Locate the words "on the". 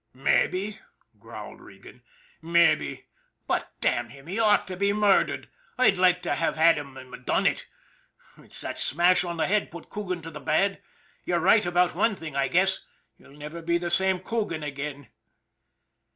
9.23-9.45